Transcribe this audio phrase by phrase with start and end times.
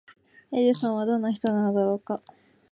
[0.51, 2.23] エジソンはどんな人なのだろうか？